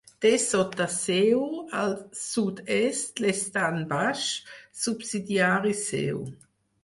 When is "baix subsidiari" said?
3.93-5.77